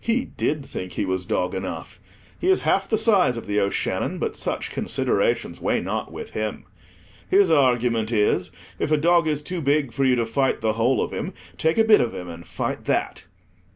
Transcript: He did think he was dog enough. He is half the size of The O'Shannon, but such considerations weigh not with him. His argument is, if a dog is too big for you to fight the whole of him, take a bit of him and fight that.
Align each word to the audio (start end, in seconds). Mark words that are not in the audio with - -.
He 0.00 0.24
did 0.24 0.66
think 0.66 0.94
he 0.94 1.04
was 1.04 1.24
dog 1.24 1.54
enough. 1.54 2.00
He 2.36 2.50
is 2.50 2.62
half 2.62 2.88
the 2.88 2.96
size 2.96 3.36
of 3.36 3.46
The 3.46 3.60
O'Shannon, 3.60 4.18
but 4.18 4.34
such 4.34 4.72
considerations 4.72 5.60
weigh 5.60 5.80
not 5.80 6.10
with 6.10 6.30
him. 6.30 6.64
His 7.28 7.48
argument 7.48 8.10
is, 8.10 8.50
if 8.80 8.90
a 8.90 8.96
dog 8.96 9.28
is 9.28 9.40
too 9.40 9.60
big 9.60 9.92
for 9.92 10.04
you 10.04 10.16
to 10.16 10.26
fight 10.26 10.62
the 10.62 10.72
whole 10.72 11.00
of 11.00 11.12
him, 11.12 11.32
take 11.58 11.78
a 11.78 11.84
bit 11.84 12.00
of 12.00 12.12
him 12.12 12.28
and 12.28 12.44
fight 12.44 12.86
that. 12.86 13.22